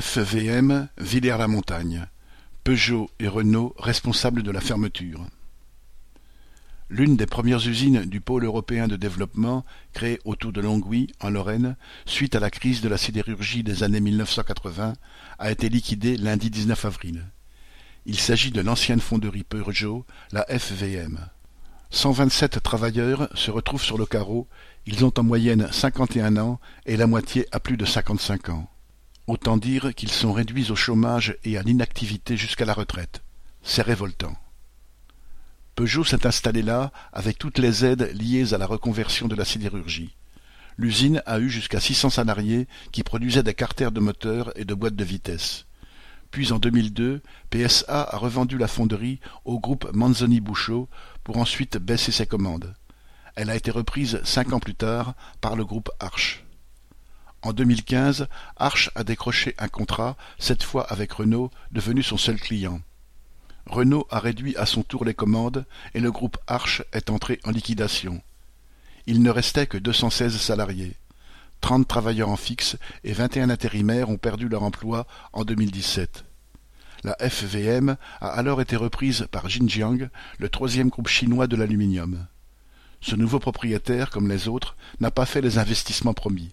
[0.00, 2.06] FVM Villers-la-Montagne,
[2.62, 5.26] Peugeot et Renault responsables de la fermeture.
[6.88, 11.76] L'une des premières usines du pôle européen de développement, créée autour de Longwy, en Lorraine,
[12.06, 14.92] suite à la crise de la sidérurgie des années 1980,
[15.40, 17.24] a été liquidée lundi 19 avril.
[18.06, 21.18] Il s'agit de l'ancienne fonderie Peugeot, la FVM.
[21.90, 24.46] 127 travailleurs se retrouvent sur le carreau,
[24.86, 28.70] ils ont en moyenne 51 ans et la moitié a plus de 55 ans.
[29.28, 33.20] Autant dire qu'ils sont réduits au chômage et à l'inactivité jusqu'à la retraite.
[33.62, 34.34] C'est révoltant.
[35.74, 40.16] Peugeot s'est installé là avec toutes les aides liées à la reconversion de la sidérurgie.
[40.78, 44.96] L'usine a eu jusqu'à 600 salariés qui produisaient des carters de moteurs et de boîtes
[44.96, 45.66] de vitesse.
[46.30, 50.88] Puis en 2002, PSA a revendu la fonderie au groupe Manzoni-Bouchot
[51.22, 52.74] pour ensuite baisser ses commandes.
[53.36, 56.47] Elle a été reprise cinq ans plus tard par le groupe Arch.
[57.48, 62.82] En 2015, Arch a décroché un contrat, cette fois avec Renault, devenu son seul client.
[63.64, 67.50] Renault a réduit à son tour les commandes et le groupe Arch est entré en
[67.50, 68.20] liquidation.
[69.06, 70.96] Il ne restait que 216 salariés.
[71.62, 76.26] 30 travailleurs en fixe et 21 intérimaires ont perdu leur emploi en 2017.
[77.02, 82.26] La FVM a alors été reprise par Xinjiang, le troisième groupe chinois de l'aluminium.
[83.00, 86.52] Ce nouveau propriétaire, comme les autres, n'a pas fait les investissements promis.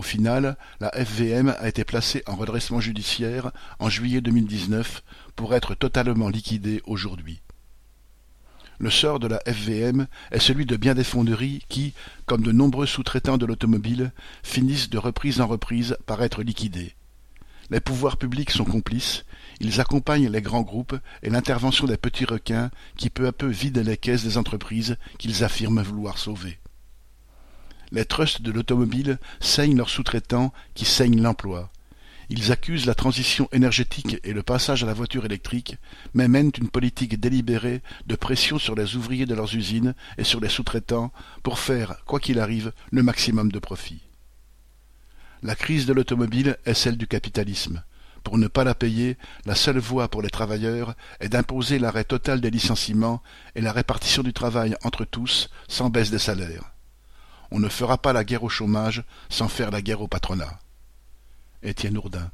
[0.00, 5.02] Au final, la FVM a été placée en redressement judiciaire en juillet 2019
[5.36, 7.42] pour être totalement liquidée aujourd'hui.
[8.78, 11.92] Le sort de la FVM est celui de bien des fonderies qui,
[12.24, 16.94] comme de nombreux sous-traitants de l'automobile, finissent de reprise en reprise par être liquidés.
[17.68, 19.26] Les pouvoirs publics sont complices,
[19.60, 23.84] ils accompagnent les grands groupes et l'intervention des petits requins qui peu à peu vident
[23.84, 26.58] les caisses des entreprises qu'ils affirment vouloir sauver.
[27.92, 31.70] Les trusts de l'automobile saignent leurs sous-traitants qui saignent l'emploi.
[32.28, 35.76] Ils accusent la transition énergétique et le passage à la voiture électrique,
[36.14, 40.38] mais mènent une politique délibérée de pression sur les ouvriers de leurs usines et sur
[40.38, 44.02] les sous-traitants pour faire, quoi qu'il arrive, le maximum de profit.
[45.42, 47.82] La crise de l'automobile est celle du capitalisme.
[48.22, 52.40] Pour ne pas la payer, la seule voie pour les travailleurs est d'imposer l'arrêt total
[52.40, 53.22] des licenciements
[53.56, 56.70] et la répartition du travail entre tous sans baisse des salaires.
[57.50, 60.58] On ne fera pas la guerre au chômage sans faire la guerre au patronat.
[61.62, 62.30] Étienne Ourdin